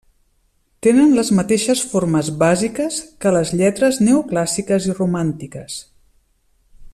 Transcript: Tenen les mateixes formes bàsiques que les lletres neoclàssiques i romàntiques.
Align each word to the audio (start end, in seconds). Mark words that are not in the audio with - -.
Tenen 0.85 1.11
les 1.17 1.27
mateixes 1.39 1.83
formes 1.91 2.31
bàsiques 2.43 2.97
que 3.25 3.35
les 3.37 3.51
lletres 3.61 4.01
neoclàssiques 4.07 4.89
i 4.91 4.97
romàntiques. 5.03 5.77